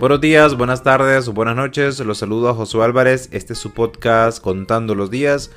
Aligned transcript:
Buenos 0.00 0.20
días, 0.20 0.56
buenas 0.56 0.84
tardes 0.84 1.26
o 1.26 1.32
buenas 1.32 1.56
noches. 1.56 1.98
Los 1.98 2.18
saludo 2.18 2.50
a 2.50 2.54
Josué 2.54 2.84
Álvarez. 2.84 3.28
Este 3.32 3.54
es 3.54 3.58
su 3.58 3.74
podcast 3.74 4.40
Contando 4.40 4.94
los 4.94 5.10
Días. 5.10 5.50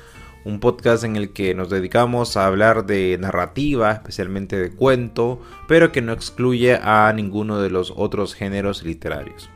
Un 0.44 0.58
podcast 0.58 1.04
en 1.04 1.14
el 1.14 1.32
que 1.32 1.54
nos 1.54 1.70
dedicamos 1.70 2.36
a 2.36 2.46
hablar 2.46 2.84
de 2.84 3.16
narrativa, 3.20 3.92
especialmente 3.92 4.56
de 4.56 4.72
cuento, 4.72 5.40
pero 5.68 5.92
que 5.92 6.02
no 6.02 6.12
excluye 6.12 6.74
a 6.74 7.12
ninguno 7.12 7.60
de 7.60 7.70
los 7.70 7.92
otros 7.94 8.34
géneros 8.34 8.82
literarios. 8.82 9.48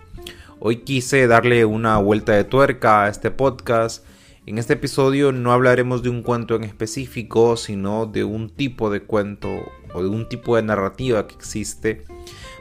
Hoy 0.60 0.76
quise 0.76 1.26
darle 1.26 1.64
una 1.64 1.98
vuelta 1.98 2.34
de 2.34 2.44
tuerca 2.44 3.02
a 3.02 3.08
este 3.08 3.32
podcast. 3.32 4.06
En 4.46 4.56
este 4.56 4.74
episodio 4.74 5.32
no 5.32 5.50
hablaremos 5.50 6.04
de 6.04 6.10
un 6.10 6.22
cuento 6.22 6.54
en 6.54 6.62
específico, 6.62 7.56
sino 7.56 8.06
de 8.06 8.22
un 8.22 8.50
tipo 8.50 8.88
de 8.88 9.00
cuento 9.02 9.48
o 9.94 10.00
de 10.00 10.08
un 10.08 10.28
tipo 10.28 10.54
de 10.54 10.62
narrativa 10.62 11.26
que 11.26 11.34
existe 11.34 12.04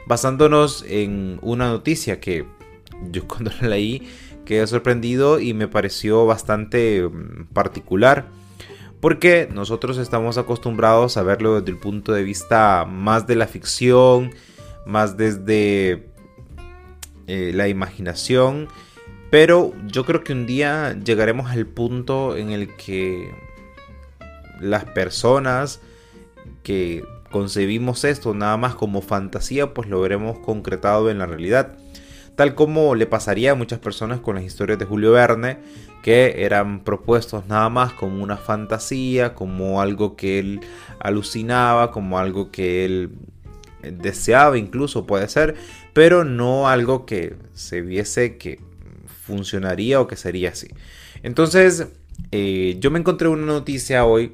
basándonos 0.06 0.84
en 0.88 1.38
una 1.42 1.68
noticia 1.68 2.20
que 2.20 2.46
yo 3.10 3.26
cuando 3.28 3.50
la 3.60 3.68
leí 3.68 4.08
quedé 4.44 4.66
sorprendido 4.66 5.40
y 5.40 5.52
me 5.52 5.68
pareció 5.68 6.24
bastante 6.24 7.02
mm, 7.02 7.46
particular. 7.52 8.26
Porque 9.00 9.48
nosotros 9.52 9.98
estamos 9.98 10.38
acostumbrados 10.38 11.18
a 11.18 11.22
verlo 11.22 11.60
desde 11.60 11.70
el 11.70 11.78
punto 11.78 12.12
de 12.12 12.22
vista 12.22 12.86
más 12.88 13.26
de 13.26 13.36
la 13.36 13.46
ficción, 13.46 14.32
más 14.86 15.18
desde 15.18 16.08
eh, 17.26 17.52
la 17.54 17.68
imaginación. 17.68 18.68
Pero 19.30 19.74
yo 19.86 20.06
creo 20.06 20.24
que 20.24 20.32
un 20.32 20.46
día 20.46 20.98
llegaremos 21.04 21.50
al 21.50 21.66
punto 21.66 22.36
en 22.36 22.50
el 22.50 22.74
que 22.76 23.30
las 24.60 24.84
personas 24.84 25.80
que 26.62 27.04
concebimos 27.36 28.04
esto 28.04 28.32
nada 28.32 28.56
más 28.56 28.74
como 28.74 29.02
fantasía, 29.02 29.74
pues 29.74 29.90
lo 29.90 30.00
veremos 30.00 30.38
concretado 30.38 31.10
en 31.10 31.18
la 31.18 31.26
realidad. 31.26 31.76
Tal 32.34 32.54
como 32.54 32.94
le 32.94 33.04
pasaría 33.04 33.50
a 33.50 33.54
muchas 33.54 33.78
personas 33.78 34.20
con 34.20 34.36
las 34.36 34.44
historias 34.44 34.78
de 34.78 34.86
Julio 34.86 35.12
Verne, 35.12 35.58
que 36.02 36.46
eran 36.46 36.82
propuestos 36.82 37.46
nada 37.46 37.68
más 37.68 37.92
como 37.92 38.22
una 38.22 38.38
fantasía, 38.38 39.34
como 39.34 39.82
algo 39.82 40.16
que 40.16 40.38
él 40.38 40.60
alucinaba, 40.98 41.90
como 41.90 42.18
algo 42.18 42.50
que 42.50 42.86
él 42.86 43.10
deseaba 43.82 44.56
incluso 44.56 45.04
puede 45.04 45.28
ser, 45.28 45.56
pero 45.92 46.24
no 46.24 46.68
algo 46.68 47.04
que 47.04 47.36
se 47.52 47.82
viese 47.82 48.38
que 48.38 48.60
funcionaría 49.26 50.00
o 50.00 50.06
que 50.06 50.16
sería 50.16 50.48
así. 50.48 50.68
Entonces, 51.22 51.88
eh, 52.32 52.78
yo 52.80 52.90
me 52.90 52.98
encontré 52.98 53.28
una 53.28 53.44
noticia 53.44 54.06
hoy 54.06 54.32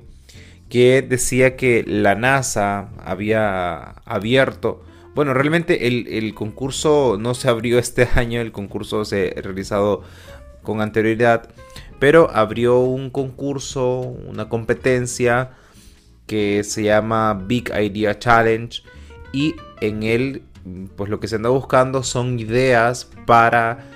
que 0.73 1.03
decía 1.03 1.55
que 1.55 1.85
la 1.87 2.15
NASA 2.15 2.89
había 3.05 3.91
abierto, 4.07 4.83
bueno, 5.15 5.35
realmente 5.35 5.87
el, 5.87 6.33
concurso 6.33 7.19
no 7.21 7.35
se 7.35 7.51
abrió 7.51 7.79
este 7.79 8.09
año, 8.15 8.41
el 8.41 8.53
concurso 8.53 9.05
se 9.05 9.35
ha 9.37 9.43
realizado 9.43 10.03
con 10.63 10.81
anterioridad, 10.81 11.51
pero 11.99 12.31
abrió 12.35 12.79
un 12.79 13.11
concurso, 13.11 13.99
una 13.99 14.49
competencia 14.49 15.51
que 16.27 16.65
se 16.65 16.85
llama 16.85 17.35
Big 17.47 17.71
Idea 17.79 18.19
Challenge 18.19 18.83
y 19.31 19.55
en 19.83 20.03
él 20.05 20.43
pues 20.97 21.11
lo 21.11 21.21
que 21.21 21.29
se 21.29 21.37
anda 21.37 21.51
buscando 21.51 22.03
son 22.03 22.39
ideas 22.39 23.11
para 23.27 23.91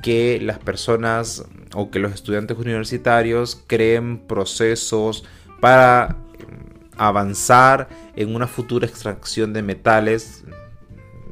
que 0.00 0.38
las 0.40 0.60
personas 0.60 1.44
o 1.74 1.90
que 1.90 1.98
los 1.98 2.12
estudiantes 2.14 2.56
universitarios 2.56 3.64
creen 3.66 4.18
procesos 4.28 5.24
para 5.60 6.16
mm, 6.16 6.94
avanzar 6.96 7.88
en 8.16 8.34
una 8.34 8.46
futura 8.46 8.86
extracción 8.86 9.52
de 9.52 9.62
metales 9.62 10.44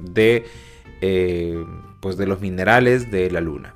de, 0.01 0.45
eh, 1.01 1.65
pues 2.01 2.17
de 2.17 2.27
los 2.27 2.41
minerales 2.41 3.11
de 3.11 3.31
la 3.31 3.41
luna. 3.41 3.75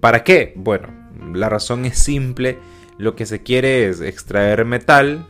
¿Para 0.00 0.22
qué? 0.22 0.52
Bueno, 0.56 0.88
la 1.34 1.48
razón 1.48 1.84
es 1.84 1.98
simple. 1.98 2.58
Lo 2.98 3.16
que 3.16 3.26
se 3.26 3.42
quiere 3.42 3.88
es 3.88 4.00
extraer 4.00 4.64
metal 4.64 5.26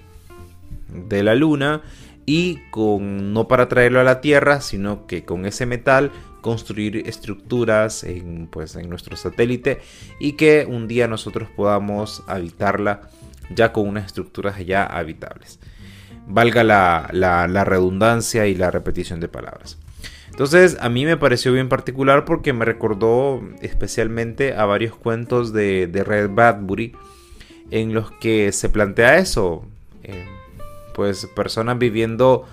de 0.88 1.22
la 1.22 1.34
luna 1.34 1.82
y 2.26 2.58
con, 2.70 3.32
no 3.32 3.48
para 3.48 3.68
traerlo 3.68 4.00
a 4.00 4.04
la 4.04 4.20
Tierra, 4.20 4.60
sino 4.60 5.06
que 5.06 5.24
con 5.24 5.46
ese 5.46 5.64
metal 5.66 6.10
construir 6.40 7.08
estructuras 7.08 8.06
pues, 8.50 8.76
en 8.76 8.88
nuestro 8.88 9.16
satélite 9.16 9.80
y 10.20 10.32
que 10.32 10.66
un 10.68 10.88
día 10.88 11.08
nosotros 11.08 11.48
podamos 11.56 12.22
habitarla 12.26 13.08
ya 13.50 13.72
con 13.72 13.88
unas 13.88 14.06
estructuras 14.06 14.64
ya 14.64 14.84
habitables. 14.84 15.58
Valga 16.26 16.62
la, 16.64 17.64
redundancia 17.64 18.46
y 18.46 18.54
la 18.54 18.70
repetición 18.70 19.20
de 19.20 19.28
palabras. 19.28 19.78
Entonces 20.30 20.76
a 20.80 20.88
mí 20.88 21.04
me 21.04 21.16
pareció 21.16 21.52
bien 21.52 21.68
particular 21.68 22.24
porque 22.24 22.52
me 22.52 22.64
recordó 22.64 23.42
especialmente 23.60 24.54
a 24.54 24.66
varios 24.66 24.94
cuentos 24.94 25.52
de, 25.52 25.90
Red 26.06 26.30
Bradbury 26.30 26.92
en 27.70 27.94
los 27.94 28.10
que 28.12 28.52
se 28.52 28.68
plantea 28.68 29.18
eso. 29.18 29.64
Eh, 30.04 30.24
pues 30.98 31.26
personas 31.26 31.78
viviendo 31.78 32.44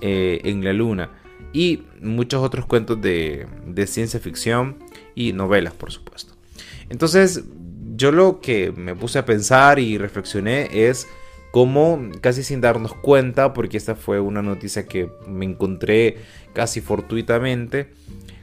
eh, 0.00 0.40
en 0.44 0.64
la 0.64 0.72
luna. 0.72 1.10
Y 1.52 1.82
muchos 2.00 2.44
otros 2.44 2.64
cuentos 2.64 3.02
de, 3.02 3.48
de 3.66 3.86
ciencia 3.88 4.20
ficción 4.20 4.76
y 5.16 5.32
novelas, 5.32 5.74
por 5.74 5.90
supuesto. 5.90 6.34
Entonces 6.90 7.42
yo 7.98 8.12
lo 8.12 8.40
que 8.40 8.70
me 8.70 8.94
puse 8.94 9.18
a 9.18 9.26
pensar 9.26 9.80
y 9.80 9.98
reflexioné 9.98 10.68
es 10.88 11.08
cómo 11.50 12.00
casi 12.20 12.44
sin 12.44 12.60
darnos 12.60 12.94
cuenta, 12.94 13.52
porque 13.52 13.76
esta 13.76 13.96
fue 13.96 14.20
una 14.20 14.40
noticia 14.40 14.86
que 14.86 15.10
me 15.26 15.44
encontré 15.44 16.18
casi 16.52 16.80
fortuitamente, 16.80 17.90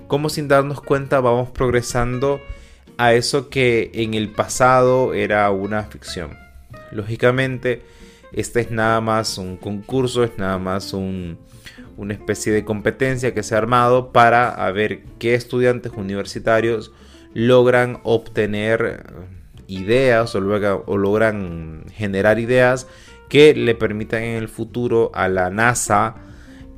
cómo 0.07 0.27
sin 0.27 0.49
darnos 0.49 0.81
cuenta 0.81 1.21
vamos 1.21 1.51
progresando 1.51 2.41
a 2.97 3.13
eso 3.13 3.49
que 3.49 3.91
en 3.93 4.13
el 4.13 4.29
pasado 4.29 5.13
era 5.13 5.49
una 5.51 5.83
ficción. 5.83 6.37
Lógicamente, 6.91 7.81
este 8.33 8.59
es 8.59 8.72
nada 8.72 8.99
más 8.99 9.37
un 9.37 9.55
concurso, 9.55 10.25
es 10.25 10.37
nada 10.37 10.57
más 10.57 10.91
una 10.91 11.37
especie 12.13 12.51
de 12.51 12.66
competencia 12.66 13.33
que 13.33 13.41
se 13.41 13.55
ha 13.55 13.59
armado 13.59 14.11
para 14.11 14.69
ver 14.73 15.03
qué 15.17 15.33
estudiantes 15.33 15.93
universitarios 15.95 16.91
logran 17.33 17.99
obtener 18.03 19.33
ideas 19.68 20.36
o, 20.36 20.40
logran 20.40 21.86
generar 21.92 22.40
ideas 22.40 22.88
que 23.30 23.53
le 23.53 23.76
permitan 23.76 24.24
en 24.24 24.38
el 24.38 24.48
futuro 24.48 25.12
a 25.14 25.28
la 25.28 25.50
NASA 25.50 26.16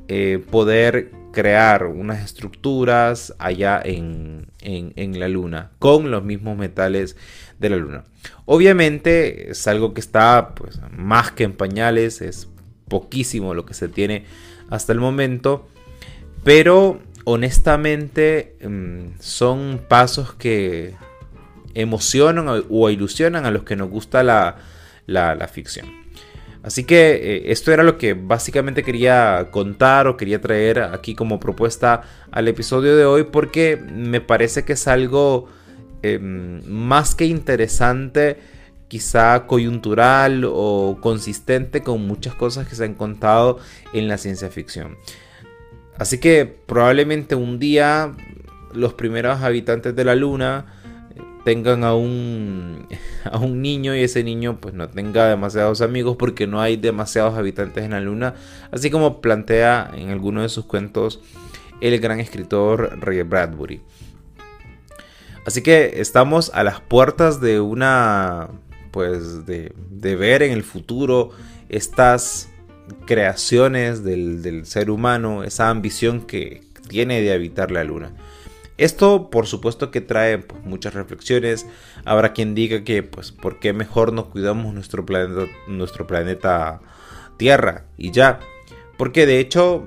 eh, 0.08 0.42
poder 0.50 1.12
crear 1.32 1.86
unas 1.86 2.24
estructuras 2.24 3.34
allá 3.38 3.80
en, 3.84 4.48
la 5.18 5.28
Luna 5.28 5.70
con 5.78 6.10
los 6.10 6.24
mismos 6.24 6.56
metales 6.56 7.16
de 7.58 7.68
la 7.68 7.76
Luna. 7.76 8.04
Obviamente 8.46 9.50
es 9.50 9.66
algo 9.66 9.94
que 9.94 10.00
está 10.00 10.54
pues, 10.54 10.80
más 10.90 11.32
que 11.32 11.44
en 11.44 11.52
pañales, 11.52 12.22
es 12.22 12.48
poquísimo 12.88 13.54
lo 13.54 13.66
que 13.66 13.74
se 13.74 13.88
tiene 13.88 14.24
hasta 14.70 14.92
el 14.92 15.00
momento, 15.00 15.68
pero 16.44 17.00
honestamente 17.24 18.56
mm, 18.66 19.20
son 19.20 19.80
pasos 19.86 20.34
que 20.34 20.94
emocionan 21.78 22.64
o 22.68 22.90
ilusionan 22.90 23.46
a 23.46 23.50
los 23.50 23.62
que 23.62 23.76
nos 23.76 23.88
gusta 23.88 24.22
la, 24.22 25.48
ficción. 25.52 25.86
Así 26.62 26.84
que 26.84 27.10
eh, 27.12 27.52
esto 27.52 27.72
era 27.72 27.84
lo 27.84 27.96
que 27.96 28.14
básicamente 28.14 28.82
quería 28.82 29.48
contar 29.52 30.08
o 30.08 30.16
quería 30.16 30.40
traer 30.40 30.80
aquí 30.80 31.14
como 31.14 31.38
propuesta 31.38 32.02
al 32.32 32.48
episodio 32.48 32.96
de 32.96 33.04
hoy 33.04 33.24
porque 33.24 33.76
me 33.76 34.20
parece 34.20 34.64
que 34.64 34.72
es 34.72 34.88
algo 34.88 35.48
em, 36.02 36.60
más 36.66 37.14
que 37.14 37.26
interesante, 37.26 38.38
quizá 38.88 39.46
coyuntural 39.46 40.44
o 40.46 40.98
consistente 41.00 41.82
con 41.82 42.06
muchas 42.06 42.34
cosas 42.34 42.66
que 42.66 42.74
se 42.74 42.84
han 42.84 42.94
contado 42.94 43.60
en 43.92 44.08
la 44.08 44.18
ciencia 44.18 44.50
ficción. 44.50 44.96
Así 45.96 46.18
que 46.18 46.44
probablemente 46.44 47.36
un 47.36 47.60
día 47.60 48.14
los 48.74 48.94
primeros 48.94 49.42
habitantes 49.42 49.94
de 49.94 50.04
la 50.04 50.16
luna 50.16 50.66
tengan 51.48 51.82
a 51.82 51.94
un, 51.94 52.86
a 53.24 53.38
un 53.38 53.62
niño 53.62 53.96
y 53.96 54.02
ese 54.02 54.22
niño 54.22 54.58
pues 54.60 54.74
no 54.74 54.86
tenga 54.90 55.30
demasiados 55.30 55.80
amigos 55.80 56.18
porque 56.18 56.46
no 56.46 56.60
hay 56.60 56.76
demasiados 56.76 57.38
habitantes 57.38 57.84
en 57.84 57.92
la 57.92 58.00
luna, 58.00 58.34
así 58.70 58.90
como 58.90 59.22
plantea 59.22 59.90
en 59.94 60.10
alguno 60.10 60.42
de 60.42 60.50
sus 60.50 60.66
cuentos 60.66 61.22
el 61.80 61.98
gran 62.00 62.20
escritor 62.20 62.98
Ray 63.00 63.22
Bradbury. 63.22 63.80
Así 65.46 65.62
que 65.62 66.02
estamos 66.02 66.50
a 66.52 66.62
las 66.64 66.82
puertas 66.82 67.40
de 67.40 67.60
una, 67.60 68.50
pues 68.90 69.46
de, 69.46 69.72
ver 70.02 70.42
en 70.42 70.52
el 70.52 70.62
futuro 70.62 71.30
estas 71.70 72.50
creaciones 73.06 74.04
del, 74.04 74.42
del 74.42 74.66
ser 74.66 74.90
humano, 74.90 75.44
esa 75.44 75.70
ambición 75.70 76.26
que 76.26 76.60
tiene 76.90 77.22
de 77.22 77.32
habitar 77.32 77.70
la 77.70 77.84
luna. 77.84 78.12
Esto 78.78 79.28
por 79.28 79.46
supuesto 79.46 79.90
que 79.90 80.00
trae 80.00 80.38
pues, 80.38 80.62
muchas 80.64 80.94
reflexiones. 80.94 81.66
Habrá 82.04 82.32
quien 82.32 82.54
diga 82.54 82.84
que 82.84 83.02
pues 83.02 83.32
por 83.32 83.58
qué 83.58 83.72
mejor 83.72 84.12
no 84.12 84.30
cuidamos 84.30 84.72
nuestro 84.72 85.04
planeta, 85.04 85.52
nuestro 85.66 86.06
planeta 86.06 86.80
Tierra 87.36 87.84
y 87.96 88.12
ya. 88.12 88.40
Porque 88.96 89.26
de 89.26 89.40
hecho 89.40 89.86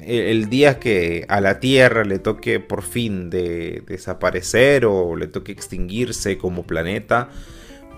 el 0.00 0.48
día 0.48 0.78
que 0.78 1.26
a 1.28 1.40
la 1.40 1.58
Tierra 1.58 2.04
le 2.04 2.18
toque 2.18 2.60
por 2.60 2.82
fin 2.82 3.28
de 3.28 3.82
desaparecer 3.86 4.86
o 4.86 5.16
le 5.16 5.26
toque 5.26 5.52
extinguirse 5.52 6.38
como 6.38 6.64
planeta, 6.64 7.28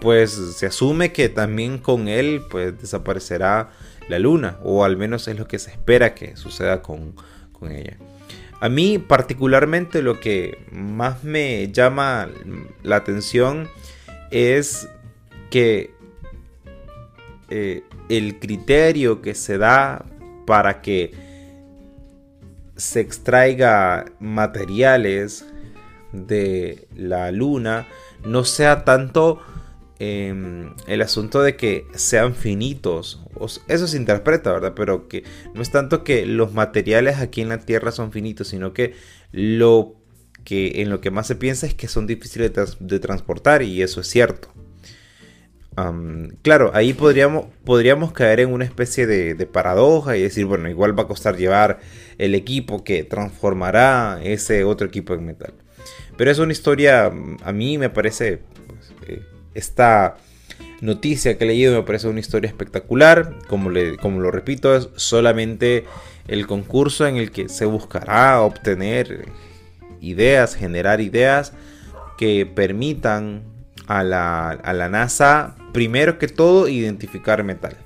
pues 0.01 0.31
se 0.31 0.67
asume 0.67 1.13
que 1.13 1.29
también 1.29 1.79
con 1.79 2.09
él 2.09 2.43
pues 2.51 2.81
desaparecerá 2.81 3.71
la 4.09 4.19
luna 4.19 4.59
o 4.63 4.85
al 4.85 4.97
menos 4.97 5.29
es 5.29 5.39
lo 5.39 5.47
que 5.47 5.59
se 5.59 5.71
espera 5.71 6.15
que 6.15 6.37
suceda 6.37 6.83
con, 6.83 7.15
ella. 7.63 7.99
A 8.61 8.69
mí 8.69 8.99
particularmente 8.99 10.03
lo 10.03 10.19
que 10.19 10.65
más 10.73 11.23
me 11.23 11.71
llama 11.71 12.29
la 12.83 12.97
atención 12.97 13.69
es 14.31 14.89
que 15.51 15.93
eh, 17.51 17.83
el 18.09 18.39
criterio 18.39 19.23
que 19.23 19.35
se 19.35 19.59
da 19.59 20.05
para 20.47 20.83
que 20.83 21.13
se 22.77 23.01
extraiga 23.01 24.07
materiales 24.19 25.47
de 26.13 26.89
la 26.97 27.31
luna 27.31 27.87
no 28.25 28.45
sea 28.45 28.85
tanto 28.85 29.41
em, 29.99 30.75
el 30.87 31.03
asunto 31.03 31.43
de 31.43 31.57
que 31.57 31.87
sean 31.95 32.35
finitos. 32.35 33.21
Eso 33.69 33.87
se 33.87 33.97
interpreta, 33.97 34.53
¿verdad? 34.53 34.73
Pero 34.75 35.09
que 35.09 35.25
no 35.55 35.63
es 35.63 35.71
tanto 35.71 36.05
que 36.05 36.27
los 36.27 36.53
materiales 36.55 37.19
aquí 37.19 37.41
en 37.41 37.49
la 37.49 37.59
Tierra 37.59 37.93
son 37.93 38.13
finitos, 38.13 38.49
sino 38.49 38.73
que 38.73 38.95
lo 39.33 39.95
que 40.45 40.83
en 40.83 40.91
lo 40.91 41.01
que 41.01 41.11
más 41.11 41.27
se 41.27 41.37
piensa 41.37 41.67
es 41.67 41.75
que 41.75 41.89
son 41.89 42.07
difíciles 42.07 42.53
de 42.81 43.01
transportar 43.01 43.63
y 43.63 43.83
eso 43.83 44.01
es 44.01 44.09
cierto 44.09 44.49
claro, 46.43 46.71
ahí 46.75 46.93
podríamos, 46.93 47.47
podríamos 47.65 48.13
caer 48.13 48.41
en 48.41 48.53
una 48.53 48.65
especie 48.65 49.07
de, 49.07 49.47
paradoja 49.47 50.17
y 50.17 50.23
decir, 50.23 50.47
bueno, 50.47 50.69
igual 50.69 50.99
va 50.99 51.05
a 51.05 51.07
costar 51.07 51.37
llevar 51.37 51.81
el 52.19 52.35
equipo 52.35 52.85
que 52.85 53.05
transformará 53.05 54.21
ese 54.23 54.65
otro 54.65 54.87
equipo 54.87 55.15
en 55.15 55.25
metal. 55.25 55.55
Pero 56.17 56.31
es 56.31 56.39
una 56.39 56.53
historia, 56.53 57.07
a 57.07 57.53
mí 57.53 57.79
me 57.79 57.91
parece, 57.91 58.41
pues, 58.67 58.93
eh, 59.09 59.23
esta 59.55 60.17
noticia 60.81 61.39
que 61.39 61.45
he 61.45 61.49
leído 61.49 61.75
me 61.75 61.83
parece 61.83 62.09
una 62.09 62.21
historia 62.21 62.49
espectacular. 62.49 63.39
Como, 63.49 63.71
como 64.01 64.21
lo 64.21 64.31
repito, 64.31 64.77
es 64.77 64.89
solamente 64.97 65.85
el 66.27 66.47
concurso 66.47 67.07
en 67.07 67.17
el 67.17 67.31
que 67.31 67.49
se 67.49 67.65
buscará 67.65 68.41
obtener 68.43 69.27
ideas, 70.01 70.55
generar 70.55 71.01
ideas 71.01 71.53
que 72.17 72.47
permitan 72.47 73.43
a 73.87 74.03
la, 74.03 74.51
a 74.51 74.73
la 74.73 74.89
NASA 74.89 75.57
primero 75.73 76.19
que 76.19 76.29
todo, 76.29 76.69
identificar 76.69 77.45
metal. 77.45 77.77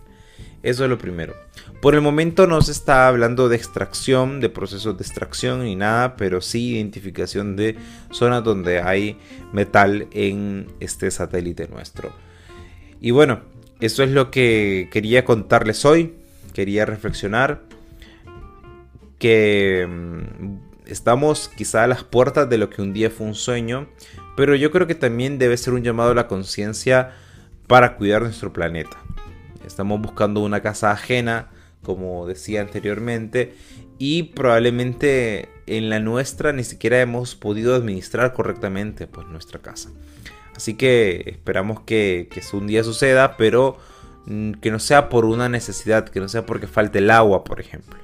Eso 0.62 0.84
es 0.84 0.90
lo 0.90 0.98
primero. 0.98 1.34
Por 1.80 1.94
el 1.94 2.00
momento 2.00 2.46
no 2.46 2.62
se 2.62 2.70
está 2.70 3.08
hablando 3.08 3.48
de 3.48 3.56
extracción, 3.56 4.40
de 4.40 4.48
procesos 4.48 4.96
de 4.96 5.02
extracción 5.02 5.64
ni 5.64 5.74
nada, 5.74 6.16
pero 6.16 6.40
sí 6.40 6.76
identificación 6.76 7.56
de 7.56 7.76
zonas 8.10 8.44
donde 8.44 8.80
hay 8.80 9.18
metal 9.52 10.06
en 10.12 10.68
este 10.78 11.10
satélite 11.10 11.66
nuestro. 11.68 12.12
Y 13.00 13.10
bueno, 13.10 13.40
eso 13.80 14.04
es 14.04 14.10
lo 14.10 14.30
que 14.30 14.88
quería 14.92 15.24
contarles 15.24 15.84
hoy. 15.84 16.14
Quería 16.54 16.86
reflexionar 16.86 17.62
que 19.18 19.88
mm, 19.88 20.86
estamos 20.86 21.48
quizá 21.48 21.82
a 21.82 21.88
las 21.88 22.04
puertas 22.04 22.48
de 22.48 22.58
lo 22.58 22.70
que 22.70 22.82
un 22.82 22.92
día 22.92 23.10
fue 23.10 23.26
un 23.26 23.34
sueño, 23.34 23.88
pero 24.36 24.54
yo 24.54 24.70
creo 24.70 24.86
que 24.86 24.94
también 24.94 25.38
debe 25.38 25.56
ser 25.56 25.74
un 25.74 25.82
llamado 25.82 26.12
a 26.12 26.14
la 26.14 26.28
conciencia 26.28 27.10
para 27.66 27.96
cuidar 27.96 28.22
nuestro 28.22 28.52
planeta. 28.52 28.98
Estamos 29.66 30.00
buscando 30.00 30.40
una 30.40 30.60
casa 30.60 30.90
ajena, 30.90 31.50
como 31.82 32.26
decía 32.26 32.60
anteriormente, 32.60 33.54
y 33.98 34.24
probablemente 34.24 35.48
en 35.66 35.90
la 35.90 36.00
nuestra 36.00 36.52
ni 36.52 36.64
siquiera 36.64 37.00
hemos 37.00 37.34
podido 37.34 37.74
administrar 37.74 38.32
correctamente 38.32 39.06
pues, 39.06 39.26
nuestra 39.28 39.60
casa. 39.60 39.90
Así 40.56 40.74
que 40.74 41.22
esperamos 41.26 41.80
que, 41.80 42.28
que 42.30 42.42
un 42.56 42.66
día 42.66 42.84
suceda, 42.84 43.36
pero 43.36 43.78
mm, 44.26 44.52
que 44.54 44.70
no 44.70 44.78
sea 44.78 45.08
por 45.08 45.24
una 45.24 45.48
necesidad, 45.48 46.08
que 46.08 46.20
no 46.20 46.28
sea 46.28 46.46
porque 46.46 46.66
falte 46.66 46.98
el 46.98 47.10
agua, 47.10 47.44
por 47.44 47.60
ejemplo. 47.60 47.98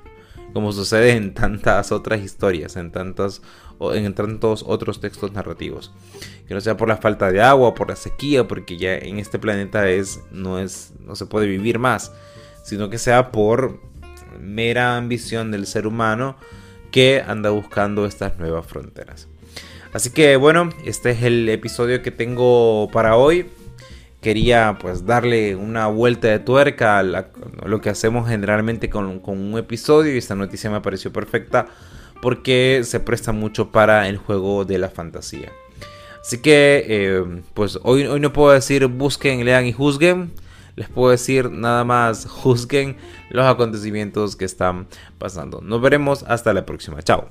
Como 0.58 0.72
sucede 0.72 1.12
en 1.12 1.34
tantas 1.34 1.92
otras 1.92 2.20
historias, 2.20 2.74
en 2.74 2.90
tantos, 2.90 3.42
en 3.80 4.12
tantos 4.12 4.64
otros 4.66 5.00
textos 5.00 5.30
narrativos 5.30 5.92
que 6.48 6.54
no 6.54 6.60
sea 6.60 6.76
por 6.76 6.88
la 6.88 6.96
falta 6.96 7.30
de 7.30 7.40
agua, 7.40 7.76
por 7.76 7.90
la 7.90 7.94
sequía, 7.94 8.48
porque 8.48 8.76
ya 8.76 8.96
en 8.96 9.20
este 9.20 9.38
planeta 9.38 9.88
es, 9.88 10.20
no, 10.32 10.58
es, 10.58 10.94
no 10.98 11.14
se 11.14 11.26
puede 11.26 11.46
vivir 11.46 11.78
más, 11.78 12.10
sino 12.64 12.90
que 12.90 12.98
sea 12.98 13.30
por 13.30 13.78
mera 14.40 14.96
ambición 14.96 15.52
del 15.52 15.64
ser 15.64 15.86
humano 15.86 16.36
que 16.90 17.22
anda 17.24 17.50
buscando 17.50 18.04
estas 18.04 18.36
nuevas 18.40 18.66
fronteras. 18.66 19.28
Así 19.92 20.10
que 20.10 20.34
bueno, 20.34 20.70
este 20.84 21.10
es 21.10 21.22
el 21.22 21.48
episodio 21.50 22.02
que 22.02 22.10
tengo 22.10 22.90
para 22.90 23.14
hoy. 23.14 23.46
Quería 24.20 24.78
pues 24.80 25.06
darle 25.06 25.54
una 25.54 25.86
vuelta 25.86 26.28
de 26.28 26.40
tuerca 26.40 26.98
a, 26.98 27.02
lo 27.02 27.80
que 27.80 27.90
hacemos 27.90 28.28
generalmente 28.28 28.90
con, 28.90 29.22
un 29.24 29.58
episodio 29.58 30.14
y 30.14 30.18
esta 30.18 30.34
noticia 30.34 30.70
me 30.70 30.80
pareció 30.80 31.12
perfecta 31.12 31.66
porque 32.20 32.80
se 32.84 32.98
presta 32.98 33.32
mucho 33.32 33.70
para 33.70 34.08
el 34.08 34.16
juego 34.16 34.64
de 34.64 34.78
la 34.78 34.88
fantasía. 34.88 35.52
Así 36.20 36.38
que, 36.38 36.84
eh, 36.88 37.42
pues 37.54 37.78
hoy, 37.84 38.06
hoy 38.06 38.18
no 38.18 38.32
puedo 38.32 38.52
decir 38.52 38.86
busquen, 38.86 39.44
lean 39.44 39.66
y 39.66 39.72
juzguen. 39.72 40.32
Les 40.78 40.88
puedo 40.88 41.10
decir 41.10 41.50
nada 41.50 41.84
más 41.84 42.26
juzguen 42.28 42.96
los 43.30 43.46
acontecimientos 43.46 44.36
que 44.36 44.44
están 44.44 44.86
pasando. 45.18 45.60
Nos 45.60 45.80
veremos 45.80 46.24
hasta 46.28 46.52
la 46.52 46.66
próxima. 46.66 47.02
Chao. 47.02 47.28